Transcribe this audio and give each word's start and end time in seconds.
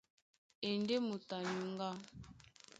A 0.65 0.67
e 0.69 0.71
ndé 0.81 0.95
moto 1.07 1.33
a 1.39 1.41
nyuŋgá. 1.51 1.89